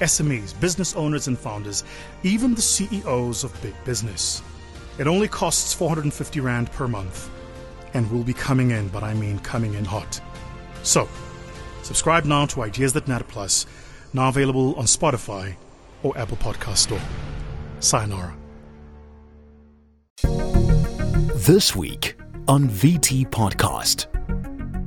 [0.00, 1.84] SMEs, business owners, and founders,
[2.22, 4.42] even the CEOs of big business.
[4.98, 7.30] It only costs 450 Rand per month
[7.94, 10.20] and will be coming in, but I mean coming in hot.
[10.82, 11.08] So,
[11.82, 13.66] subscribe now to Ideas That Matter Plus,
[14.12, 15.54] now available on Spotify
[16.02, 17.00] or Apple Podcast Store.
[17.80, 18.34] Sayonara.
[21.46, 22.16] This week
[22.48, 24.06] on VT Podcast.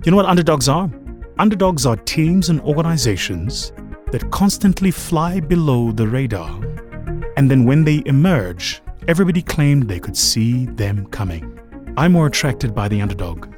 [0.06, 0.90] You know what underdogs are?
[1.38, 3.72] Underdogs are teams and organizations
[4.12, 6.50] that constantly fly below the radar.
[7.36, 11.60] And then when they emerge, everybody claimed they could see them coming.
[11.98, 13.54] I'm more attracted by the underdog,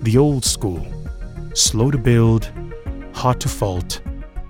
[0.00, 0.86] the old school,
[1.54, 2.50] slow to build,
[3.14, 4.00] hard to fault,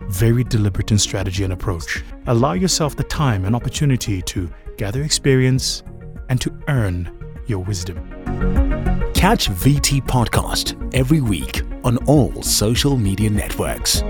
[0.08, 2.02] very deliberate in strategy and approach.
[2.26, 5.82] Allow yourself the time and opportunity to gather experience
[6.28, 7.10] and to earn
[7.46, 7.96] your wisdom.
[9.14, 14.02] Catch VT Podcast every week on all social media networks.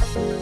[0.00, 0.35] Bye.